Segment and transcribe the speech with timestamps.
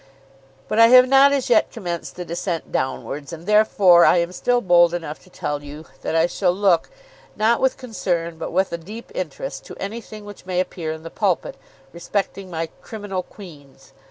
[0.67, 4.59] But I have not as yet commenced the descent downwards; and therefore I am still
[4.59, 6.89] bold enough to tell you that I shall look,
[7.35, 11.11] not with concern but with a deep interest, to anything which may appear in the
[11.11, 11.55] "Pulpit"
[11.93, 13.93] respecting my "Criminal Queens."